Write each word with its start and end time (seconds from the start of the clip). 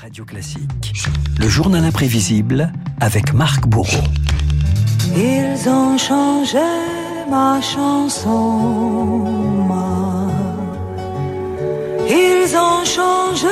Radio 0.00 0.24
Classique, 0.24 0.94
le 1.40 1.48
journal 1.48 1.84
imprévisible 1.84 2.72
avec 3.00 3.32
Marc 3.32 3.66
Bourreau. 3.66 4.04
Ils 5.16 5.68
ont 5.68 5.98
changé 5.98 6.58
ma 7.28 7.60
chanson. 7.60 9.24
Ils 12.08 12.56
ont 12.56 12.84
changé 12.84 13.47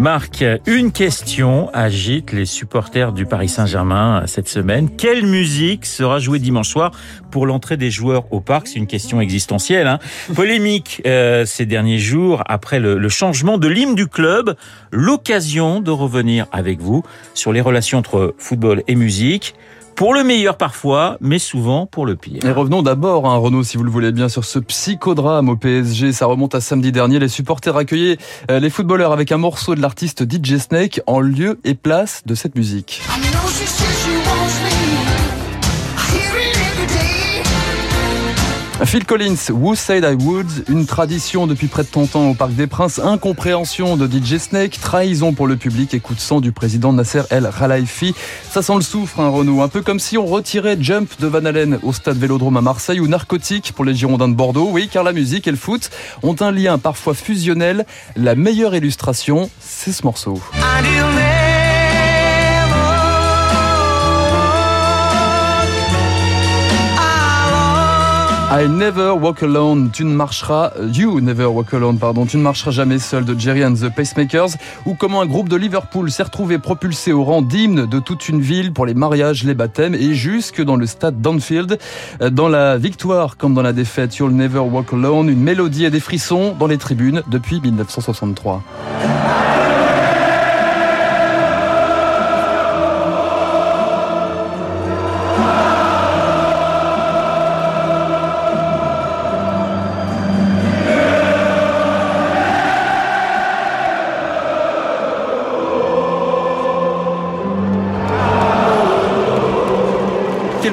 Marc, 0.00 0.42
une 0.66 0.92
question 0.92 1.68
agite 1.74 2.32
les 2.32 2.46
supporters 2.46 3.12
du 3.12 3.26
Paris 3.26 3.50
Saint-Germain 3.50 4.22
cette 4.24 4.48
semaine. 4.48 4.88
Quelle 4.96 5.26
musique 5.26 5.84
sera 5.84 6.18
jouée 6.18 6.38
dimanche 6.38 6.70
soir 6.70 6.92
pour 7.30 7.44
l'entrée 7.44 7.76
des 7.76 7.90
joueurs 7.90 8.24
au 8.32 8.40
parc? 8.40 8.68
C'est 8.68 8.78
une 8.78 8.86
question 8.86 9.20
existentielle. 9.20 9.86
Hein 9.86 9.98
Polémique 10.34 11.02
euh, 11.04 11.44
ces 11.44 11.66
derniers 11.66 11.98
jours 11.98 12.42
après 12.46 12.80
le, 12.80 12.96
le 12.96 13.08
changement 13.10 13.58
de 13.58 13.68
l'hymne 13.68 13.94
du 13.94 14.06
club. 14.06 14.56
L'occasion 14.90 15.82
de 15.82 15.90
revenir 15.90 16.46
avec 16.50 16.80
vous 16.80 17.04
sur 17.34 17.52
les 17.52 17.60
relations 17.60 17.98
entre 17.98 18.34
football 18.38 18.82
et 18.88 18.94
musique. 18.94 19.54
Pour 20.00 20.14
le 20.14 20.24
meilleur 20.24 20.56
parfois, 20.56 21.18
mais 21.20 21.38
souvent 21.38 21.84
pour 21.84 22.06
le 22.06 22.16
pire. 22.16 22.42
Et 22.42 22.52
revenons 22.52 22.80
d'abord, 22.80 23.26
hein, 23.26 23.36
Renaud, 23.36 23.62
si 23.62 23.76
vous 23.76 23.84
le 23.84 23.90
voulez 23.90 24.12
bien, 24.12 24.30
sur 24.30 24.46
ce 24.46 24.58
psychodrame 24.58 25.50
au 25.50 25.56
PSG. 25.56 26.14
Ça 26.14 26.24
remonte 26.24 26.54
à 26.54 26.62
samedi 26.62 26.90
dernier. 26.90 27.18
Les 27.18 27.28
supporters 27.28 27.76
accueillaient 27.76 28.16
euh, 28.50 28.60
les 28.60 28.70
footballeurs 28.70 29.12
avec 29.12 29.30
un 29.30 29.36
morceau 29.36 29.74
de 29.74 29.82
l'artiste 29.82 30.24
DJ 30.24 30.56
Snake 30.56 31.02
en 31.06 31.20
lieu 31.20 31.60
et 31.64 31.74
place 31.74 32.22
de 32.24 32.34
cette 32.34 32.54
musique. 32.54 33.02
Phil 38.84 39.04
Collins, 39.04 39.50
Who 39.50 39.74
Said 39.74 40.04
I 40.04 40.14
Would, 40.24 40.48
une 40.68 40.86
tradition 40.86 41.46
depuis 41.46 41.66
près 41.66 41.82
de 41.82 41.88
30 41.88 42.16
ans 42.16 42.30
au 42.30 42.34
Parc 42.34 42.54
des 42.54 42.66
Princes, 42.66 42.98
incompréhension 42.98 43.96
de 43.96 44.06
DJ 44.06 44.38
Snake, 44.38 44.80
trahison 44.80 45.32
pour 45.32 45.46
le 45.46 45.56
public 45.56 45.92
et 45.92 46.00
coup 46.00 46.14
de 46.14 46.20
sang 46.20 46.40
du 46.40 46.50
président 46.50 46.92
Nasser 46.92 47.22
El 47.30 47.50
Khelaifi. 47.56 48.14
Ça 48.50 48.62
sent 48.62 48.74
le 48.74 48.80
soufre, 48.80 49.20
hein, 49.20 49.28
Renaud. 49.28 49.60
Un 49.60 49.68
peu 49.68 49.82
comme 49.82 50.00
si 50.00 50.16
on 50.16 50.24
retirait 50.24 50.78
Jump 50.80 51.20
de 51.20 51.26
Van 51.26 51.44
Halen 51.44 51.78
au 51.82 51.92
stade 51.92 52.16
Vélodrome 52.16 52.56
à 52.56 52.62
Marseille 52.62 53.00
ou 53.00 53.06
Narcotique 53.06 53.72
pour 53.76 53.84
les 53.84 53.94
Girondins 53.94 54.28
de 54.28 54.34
Bordeaux. 54.34 54.70
Oui, 54.70 54.88
car 54.90 55.04
la 55.04 55.12
musique 55.12 55.46
et 55.46 55.52
le 55.52 55.56
foot 55.58 55.90
ont 56.22 56.36
un 56.40 56.50
lien 56.50 56.78
parfois 56.78 57.14
fusionnel. 57.14 57.84
La 58.16 58.34
meilleure 58.34 58.74
illustration, 58.74 59.50
c'est 59.60 59.92
ce 59.92 60.04
morceau. 60.04 60.40
Never 68.50 69.12
Walk 69.12 69.44
Alone, 69.44 69.90
tu 69.92 70.04
ne 70.04 70.12
marcheras, 70.12 70.72
You 70.92 71.20
Never 71.20 71.46
Walk 71.46 71.72
Alone, 71.72 71.98
pardon, 71.98 72.26
tu 72.26 72.36
ne 72.36 72.42
marcheras 72.42 72.72
jamais 72.72 72.98
seul 72.98 73.24
de 73.24 73.38
Jerry 73.38 73.64
and 73.64 73.74
the 73.74 73.88
Pacemakers, 73.88 74.50
ou 74.86 74.94
comment 74.94 75.20
un 75.22 75.26
groupe 75.26 75.48
de 75.48 75.54
Liverpool 75.54 76.10
s'est 76.10 76.24
retrouvé 76.24 76.58
propulsé 76.58 77.12
au 77.12 77.22
rang 77.22 77.42
d'hymne 77.42 77.86
de 77.86 77.98
toute 78.00 78.28
une 78.28 78.40
ville 78.40 78.72
pour 78.72 78.86
les 78.86 78.94
mariages, 78.94 79.44
les 79.44 79.54
baptêmes 79.54 79.94
et 79.94 80.14
jusque 80.14 80.60
dans 80.62 80.76
le 80.76 80.86
stade 80.86 81.20
d'Anfield. 81.20 81.78
Dans 82.32 82.48
la 82.48 82.76
victoire 82.76 83.36
comme 83.36 83.54
dans 83.54 83.62
la 83.62 83.72
défaite, 83.72 84.16
You'll 84.16 84.32
Never 84.32 84.58
Walk 84.58 84.92
Alone, 84.92 85.28
une 85.28 85.40
mélodie 85.40 85.84
et 85.84 85.90
des 85.90 86.00
frissons 86.00 86.54
dans 86.58 86.66
les 86.66 86.78
tribunes 86.78 87.22
depuis 87.30 87.60
1963. 87.60 88.62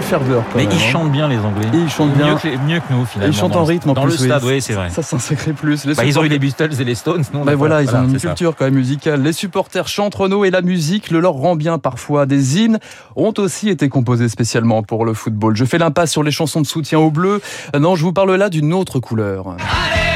Ferveur 0.07 0.43
quand 0.51 0.57
Mais 0.57 0.63
même, 0.63 0.71
ils 0.71 0.75
hein. 0.75 0.91
chantent 0.91 1.11
bien 1.11 1.27
les 1.27 1.37
Anglais. 1.37 1.67
Et 1.73 1.77
ils 1.77 1.89
chantent 1.89 2.13
bien. 2.13 2.29
Mieux 2.31 2.35
que, 2.35 2.47
les- 2.47 2.57
mieux 2.57 2.79
que 2.79 2.93
nous 2.93 3.05
finalement. 3.05 3.31
Et 3.31 3.35
ils 3.35 3.37
chantent 3.39 3.51
dans 3.53 3.61
en 3.61 3.65
rythme 3.65 3.89
en 3.89 3.93
Dans 3.93 4.03
plus, 4.03 4.11
le 4.21 4.25
stade, 4.25 4.43
oui. 4.43 4.53
oui, 4.55 4.61
c'est 4.61 4.73
vrai. 4.73 4.89
Ça, 4.89 5.01
c'est 5.03 5.15
un 5.15 5.19
sacré 5.19 5.51
plus. 5.53 5.85
Les 5.85 5.93
Bah, 5.93 6.03
ils 6.05 6.17
ont 6.17 6.23
eu 6.23 6.27
supporters- 6.27 6.29
les 6.31 6.39
Beatles 6.39 6.81
et 6.81 6.83
les 6.85 6.95
Stones. 6.95 7.23
Nous, 7.33 7.39
on 7.41 7.45
Bah 7.45 7.55
voilà, 7.55 7.81
ils 7.81 7.89
ont 7.95 8.03
une 8.05 8.17
ça. 8.19 8.27
culture 8.29 8.55
quand 8.55 8.65
même 8.65 8.75
musicale. 8.75 9.21
Les 9.21 9.33
supporters 9.33 9.87
chantent 9.87 10.15
Renaud 10.15 10.45
et 10.45 10.49
la 10.51 10.61
musique 10.61 11.11
le 11.11 11.19
leur 11.19 11.33
rend 11.33 11.55
bien 11.55 11.77
parfois. 11.77 12.25
Des 12.25 12.59
hymnes 12.59 12.79
ont 13.15 13.33
aussi 13.37 13.69
été 13.69 13.89
composés 13.89 14.29
spécialement 14.29 14.81
pour 14.83 15.05
le 15.05 15.13
football. 15.13 15.55
Je 15.55 15.65
fais 15.65 15.77
l'impasse 15.77 16.11
sur 16.11 16.23
les 16.23 16.31
chansons 16.31 16.61
de 16.61 16.67
soutien 16.67 16.99
au 16.99 17.11
bleu. 17.11 17.41
Euh, 17.75 17.79
Non, 17.79 17.95
je 17.95 18.03
vous 18.03 18.13
parle 18.13 18.33
là 18.35 18.49
d'une 18.49 18.73
autre 18.73 18.99
couleur. 18.99 19.55
Qui 19.57 20.06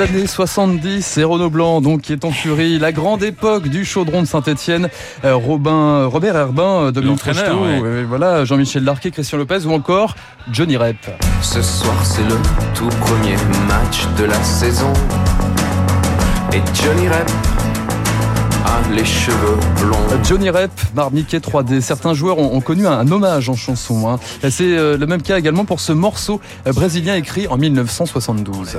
Les 0.00 0.06
années 0.06 0.26
70, 0.26 1.18
et 1.18 1.24
Renaud 1.24 1.50
Blanc 1.50 1.82
donc 1.82 2.00
qui 2.00 2.14
est 2.14 2.24
en 2.24 2.30
furie, 2.30 2.78
la 2.78 2.90
grande 2.90 3.22
époque 3.22 3.68
du 3.68 3.84
chaudron 3.84 4.22
de 4.22 4.26
Saint-Etienne, 4.26 4.88
Robin, 5.22 6.06
Robert 6.06 6.36
Herbin, 6.36 6.84
euh, 6.84 6.90
Dominique 6.90 7.22
Rocheteau, 7.22 7.64
ouais. 7.64 7.82
euh, 7.84 8.04
voilà, 8.08 8.46
Jean-Michel 8.46 8.82
Larquet, 8.82 9.10
Christian 9.10 9.36
Lopez 9.36 9.66
ou 9.66 9.72
encore 9.72 10.16
Johnny 10.50 10.78
Rep. 10.78 10.96
Ce 11.42 11.60
soir 11.60 11.94
c'est 12.02 12.22
le 12.22 12.36
tout 12.74 12.88
premier 13.00 13.36
match 13.68 14.06
de 14.16 14.24
la 14.24 14.42
saison 14.42 14.90
Et 16.54 16.62
Johnny 16.72 17.06
Rep 17.06 17.49
a 18.64 18.80
les 18.94 19.04
cheveux 19.04 19.56
blonds 19.80 19.96
Johnny 20.24 20.50
Rep, 20.50 20.70
Marniquet 20.94 21.38
3D. 21.38 21.80
Certains 21.80 22.14
joueurs 22.14 22.38
ont, 22.38 22.54
ont 22.54 22.60
connu 22.60 22.86
un, 22.86 22.92
un 22.92 23.10
hommage 23.10 23.48
en 23.48 23.54
chanson. 23.56 24.08
hein. 24.08 24.18
Et 24.42 24.50
C'est 24.50 24.64
euh, 24.76 24.96
le 24.96 25.06
même 25.06 25.22
cas 25.22 25.38
également 25.38 25.64
pour 25.64 25.80
ce 25.80 25.92
morceau 25.92 26.40
euh, 26.66 26.72
brésilien 26.72 27.14
écrit 27.16 27.46
en 27.48 27.56
1972. 27.56 28.78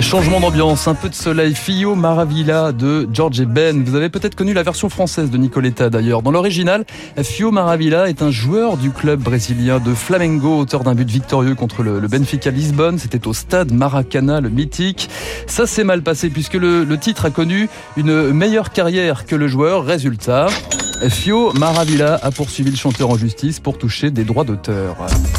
Changement 0.00 0.40
d'ambiance, 0.40 0.88
un 0.88 0.94
peu 0.94 1.08
de 1.08 1.14
soleil, 1.14 1.54
Fio 1.54 1.94
Maravilla 1.94 2.72
de 2.72 3.06
George 3.12 3.40
et 3.40 3.44
Ben. 3.44 3.84
Vous 3.84 3.94
avez 3.94 4.08
peut-être 4.08 4.34
connu 4.34 4.54
la 4.54 4.62
version 4.62 4.88
française 4.88 5.30
de 5.30 5.36
Nicoletta 5.36 5.90
d'ailleurs. 5.90 6.22
Dans 6.22 6.30
l'original, 6.30 6.84
Fio 7.22 7.50
Maravilla 7.50 8.08
est 8.08 8.22
un 8.22 8.30
joueur 8.30 8.76
du 8.76 8.90
club 8.90 9.20
brésilien 9.20 9.78
de 9.78 9.94
Flamengo, 9.94 10.58
auteur 10.58 10.84
d'un 10.84 10.94
but 10.94 11.08
victorieux 11.08 11.54
contre 11.54 11.82
le, 11.82 12.00
Benfica 12.00 12.50
Lisbonne. 12.50 12.98
C'était 12.98 13.28
au 13.28 13.34
stade 13.34 13.72
Maracana, 13.72 14.40
le 14.40 14.48
mythique. 14.48 15.10
Ça 15.46 15.66
s'est 15.66 15.84
mal 15.84 16.02
passé 16.02 16.30
puisque 16.30 16.54
le 16.54 16.96
titre 16.96 17.26
a 17.26 17.30
connu 17.30 17.68
une 17.96 18.32
meilleure 18.32 18.70
carrière 18.70 19.26
que 19.26 19.36
le 19.36 19.48
joueur. 19.48 19.84
Résultat, 19.84 20.46
Fio 21.08 21.52
Maravilla 21.54 22.18
a 22.22 22.30
poursuivi 22.30 22.70
le 22.70 22.76
chanteur 22.76 23.10
en 23.10 23.16
justice 23.16 23.58
pour 23.58 23.78
toucher 23.78 24.10
des 24.10 24.24
droits 24.24 24.44
d'auteur. 24.44 24.96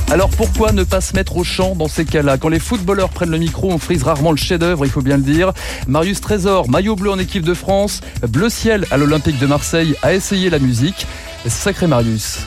Alors 0.09 0.29
pourquoi 0.29 0.71
ne 0.71 0.83
pas 0.83 1.01
se 1.01 1.15
mettre 1.15 1.37
au 1.37 1.43
chant 1.43 1.75
dans 1.75 1.87
ces 1.87 2.05
cas-là? 2.05 2.37
Quand 2.37 2.49
les 2.49 2.59
footballeurs 2.59 3.09
prennent 3.09 3.29
le 3.29 3.37
micro, 3.37 3.71
on 3.71 3.77
frise 3.77 4.03
rarement 4.03 4.31
le 4.31 4.37
chef-d'œuvre, 4.37 4.85
il 4.85 4.91
faut 4.91 5.01
bien 5.01 5.17
le 5.17 5.23
dire. 5.23 5.53
Marius 5.87 6.21
Trésor, 6.21 6.69
maillot 6.69 6.95
bleu 6.95 7.11
en 7.11 7.19
équipe 7.19 7.43
de 7.43 7.53
France, 7.53 8.01
bleu 8.27 8.49
ciel 8.49 8.85
à 8.91 8.97
l'Olympique 8.97 9.39
de 9.39 9.45
Marseille, 9.45 9.95
a 10.01 10.13
essayé 10.13 10.49
la 10.49 10.59
musique. 10.59 11.05
Sacré 11.47 11.87
Marius. 11.87 12.39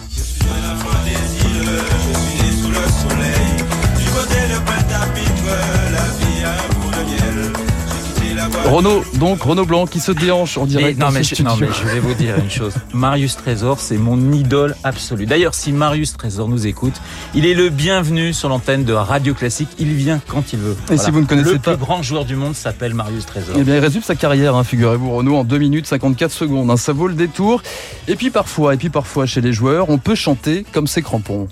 Renaud, 8.65 9.05
donc 9.15 9.43
Renaud 9.43 9.67
Blanc 9.67 9.87
qui 9.87 10.01
se 10.01 10.11
déhanche 10.11 10.57
en 10.57 10.63
Mais, 10.63 10.69
direct 10.69 10.99
non, 10.99 11.11
mais 11.13 11.23
je, 11.23 11.43
non, 11.43 11.51
studio. 11.51 11.69
mais 11.71 11.75
je 11.81 11.87
vais 11.95 12.01
vous 12.01 12.15
dire 12.15 12.37
une 12.39 12.51
chose. 12.51 12.73
Marius 12.95 13.37
Trésor, 13.37 13.79
c'est 13.79 13.99
mon 13.99 14.33
idole 14.33 14.75
absolue. 14.83 15.27
D'ailleurs, 15.27 15.55
si 15.55 15.71
Marius 15.71 16.15
Trésor 16.17 16.49
nous 16.49 16.67
écoute, 16.67 16.95
il 17.35 17.45
est 17.47 17.55
le 17.55 17.69
bienvenu 17.69 18.33
sur 18.33 18.49
l'antenne 18.49 18.85
de 18.85 18.93
Radio 18.95 19.35
Classique. 19.35 19.69
Il 19.79 19.93
vient 19.95 20.21
quand 20.27 20.53
il 20.55 20.59
veut. 20.61 20.77
Et 20.91 20.97
si 20.97 21.11
vous 21.11 21.21
ne 21.21 21.27
connaissez 21.27 21.53
le 21.53 21.59
pas- 21.59 21.77
plus 21.77 21.85
grand 21.85 22.03
joueur 22.03 22.25
du 22.25 22.37
monde 22.37 22.55
s'appelle 22.55 22.95
Marius 22.95 23.27
Trésor. 23.27 23.55
Eh 23.59 23.63
bien, 23.65 23.77
il 23.77 23.81
résume 23.81 24.03
sa 24.03 24.15
carrière, 24.15 24.57
hein, 24.57 24.65
figurez-vous, 24.65 25.15
Renaud, 25.15 25.37
en 25.37 25.45
2 25.45 25.59
minutes 25.59 25.87
54 25.87 26.33
secondes. 26.33 26.71
hein. 26.71 26.77
Ça 26.79 26.93
vaut 26.93 27.07
le 27.07 27.15
détour. 27.15 27.63
Et 28.09 28.17
puis 28.17 28.31
parfois, 28.31 28.75
et 28.75 28.77
puis 28.79 28.89
parfois, 28.91 29.27
chez 29.27 29.43
les 29.43 29.53
joueurs, 29.53 29.91
on 29.91 29.99
peut 29.99 30.15
chanter 30.17 30.65
comme 30.73 30.87
ses 30.87 31.03
crampons. 31.03 31.49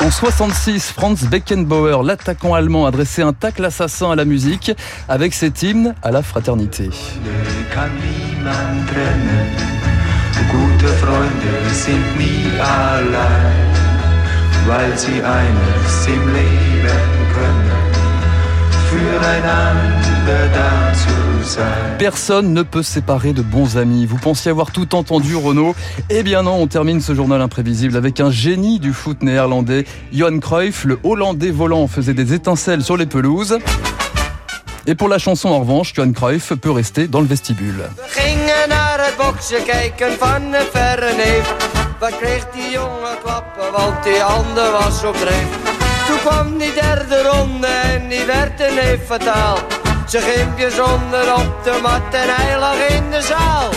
En 0.00 0.10
66, 0.12 0.92
Franz 0.92 1.26
Beckenbauer, 1.26 2.04
l'attaquant 2.04 2.54
allemand, 2.54 2.86
a 2.86 2.90
un 3.22 3.32
tacle 3.32 3.64
assassin 3.64 4.12
à 4.12 4.16
la 4.16 4.24
musique 4.24 4.70
avec 5.08 5.34
cet 5.34 5.62
hymne 5.62 5.94
à 6.02 6.12
la 6.12 6.22
fraternité. 6.22 6.88
Personne 21.98 22.52
ne 22.52 22.62
peut 22.62 22.82
séparer 22.82 23.32
de 23.32 23.42
bons 23.42 23.76
amis. 23.76 24.06
Vous 24.06 24.18
pensiez 24.18 24.50
avoir 24.50 24.70
tout 24.70 24.94
entendu, 24.94 25.34
Renaud 25.34 25.74
Eh 26.10 26.22
bien 26.22 26.42
non, 26.42 26.56
on 26.56 26.66
termine 26.66 27.00
ce 27.00 27.14
journal 27.14 27.40
imprévisible 27.40 27.96
avec 27.96 28.20
un 28.20 28.30
génie 28.30 28.78
du 28.78 28.92
foot 28.92 29.22
néerlandais, 29.22 29.84
Johan 30.12 30.38
Cruyff. 30.38 30.84
Le 30.84 30.98
Hollandais 31.04 31.50
volant 31.50 31.86
faisait 31.86 32.14
des 32.14 32.34
étincelles 32.34 32.82
sur 32.82 32.96
les 32.96 33.06
pelouses. 33.06 33.58
Et 34.86 34.94
pour 34.94 35.08
la 35.08 35.18
chanson, 35.18 35.50
en 35.50 35.60
revanche, 35.60 35.92
Johan 35.94 36.12
Cruyff 36.12 36.54
peut 36.54 36.70
rester 36.70 37.08
dans 37.08 37.20
le 37.20 37.26
vestibule. 37.26 37.84
Toen 46.08 46.18
kwam 46.18 46.58
die 46.58 46.72
derde 46.72 47.22
ronde 47.22 47.66
en 47.66 48.08
die 48.08 48.24
werd 48.24 48.60
een 48.60 48.74
neef 48.74 49.06
fataal. 49.06 49.56
Op 51.36 51.64
de 51.64 51.78
mat 51.82 52.14
en 52.14 52.34
hij 52.34 52.58
lag 52.58 52.88
in 52.88 53.10
de 53.10 53.22
zaal. 53.22 53.70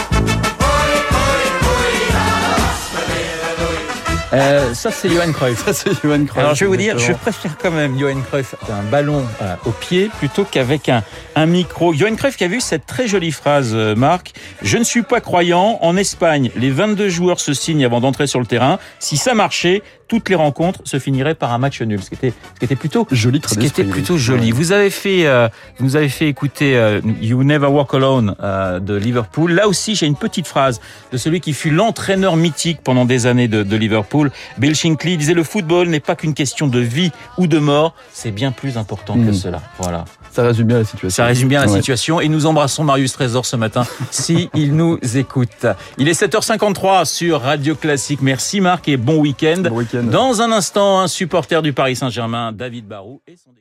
Euh, 4.33 4.73
ça, 4.73 4.91
c'est 4.91 5.09
Johan 5.09 5.33
Cruyff. 5.33 5.65
Ça, 5.65 5.73
c'est 5.73 5.91
Johan 6.03 6.23
Cruyff. 6.25 6.37
Alors 6.37 6.55
je 6.55 6.63
vais 6.63 6.69
vous 6.69 6.77
dire, 6.77 6.97
je 6.97 7.11
préfère 7.11 7.57
quand 7.57 7.71
même 7.71 7.97
Johan 7.99 8.21
Cruyff 8.21 8.55
un 8.69 8.83
ballon 8.83 9.25
euh, 9.41 9.55
au 9.65 9.71
pied 9.71 10.09
plutôt 10.19 10.45
qu'avec 10.45 10.87
un, 10.87 11.03
un 11.35 11.45
micro. 11.45 11.93
Johan 11.93 12.15
Cruyff 12.15 12.37
qui 12.37 12.45
a 12.45 12.47
vu 12.47 12.61
cette 12.61 12.85
très 12.85 13.07
jolie 13.07 13.33
phrase, 13.33 13.71
euh, 13.73 13.93
Marc. 13.93 14.31
Je 14.61 14.77
ne 14.77 14.85
suis 14.85 15.01
pas 15.01 15.19
croyant. 15.19 15.79
En 15.81 15.97
Espagne, 15.97 16.49
les 16.55 16.69
22 16.69 17.09
joueurs 17.09 17.41
se 17.41 17.53
signent 17.53 17.83
avant 17.83 17.99
d'entrer 17.99 18.25
sur 18.25 18.39
le 18.39 18.45
terrain. 18.45 18.79
Si 18.99 19.17
ça 19.17 19.33
marchait, 19.33 19.81
toutes 20.11 20.27
les 20.27 20.35
rencontres 20.35 20.81
se 20.83 20.99
finiraient 20.99 21.35
par 21.35 21.53
un 21.53 21.57
match 21.57 21.81
nul. 21.81 22.03
Ce 22.03 22.09
qui 22.09 22.15
était, 22.15 22.33
ce 22.55 22.59
qui 22.59 22.65
était 22.65 22.75
plutôt 22.75 23.07
Joli 23.11 23.39
ce 23.47 23.57
qui 23.57 23.65
était 23.65 23.85
plutôt 23.85 24.17
joli. 24.17 24.51
Vous 24.51 24.73
avez 24.73 24.89
fait, 24.89 25.25
euh, 25.25 25.47
vous 25.77 25.85
nous 25.85 25.95
avez 25.95 26.09
fait 26.09 26.27
écouter 26.27 26.75
euh, 26.75 26.99
You 27.21 27.45
Never 27.45 27.67
Walk 27.67 27.93
Alone 27.93 28.35
euh, 28.43 28.81
de 28.81 28.93
Liverpool. 28.93 29.53
Là 29.53 29.69
aussi, 29.69 29.95
j'ai 29.95 30.07
une 30.07 30.17
petite 30.17 30.47
phrase 30.47 30.81
de 31.13 31.17
celui 31.17 31.39
qui 31.39 31.53
fut 31.53 31.69
l'entraîneur 31.69 32.35
mythique 32.35 32.79
pendant 32.83 33.05
des 33.05 33.25
années 33.25 33.47
de, 33.47 33.63
de 33.63 33.75
Liverpool. 33.77 34.31
Bill 34.57 34.75
Shankly 34.75 35.15
disait 35.15 35.33
le 35.33 35.43
football 35.45 35.87
n'est 35.87 36.01
pas 36.01 36.17
qu'une 36.17 36.33
question 36.33 36.67
de 36.67 36.79
vie 36.79 37.11
ou 37.37 37.47
de 37.47 37.57
mort, 37.57 37.95
c'est 38.11 38.31
bien 38.31 38.51
plus 38.51 38.77
important 38.77 39.13
que 39.13 39.29
Mm. 39.29 39.33
cela. 39.33 39.61
Voilà. 39.79 40.03
Ça 40.31 40.43
résume 40.43 40.67
bien 40.67 40.77
la 40.79 40.83
situation. 40.85 41.23
Ça 41.23 41.25
résume 41.27 41.49
bien 41.49 41.59
la 41.65 41.69
Ouais. 41.71 41.77
situation 41.77 42.19
et 42.21 42.27
nous 42.29 42.45
embrassons 42.45 42.83
Marius 42.83 43.13
Trésor 43.13 43.45
ce 43.45 43.55
matin 43.55 43.85
si 44.11 44.49
il 44.53 44.75
nous 44.75 44.97
écoute. 45.15 45.65
Il 45.97 46.07
est 46.07 46.19
7h53 46.19 47.05
sur 47.05 47.41
Radio 47.41 47.75
Classique. 47.75 48.21
Merci 48.21 48.61
Marc 48.61 48.87
et 48.87 48.97
bon 48.97 49.17
week-end. 49.19 49.61
Bon 49.69 49.77
week-end. 49.77 50.03
Dans 50.03 50.41
un 50.41 50.51
instant, 50.51 50.99
un 51.01 51.07
supporter 51.07 51.61
du 51.61 51.73
Paris 51.73 51.95
Saint-Germain, 51.95 52.51
David 52.51 52.87
Barou 52.87 53.21
et 53.27 53.35
son 53.35 53.51